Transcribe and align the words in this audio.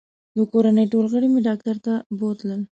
د 0.35 0.37
کورنۍ 0.51 0.85
ټول 0.93 1.05
غړي 1.13 1.27
مې 1.31 1.41
ډاکټر 1.47 1.75
ته 1.85 1.93
بوتلل 2.19 2.61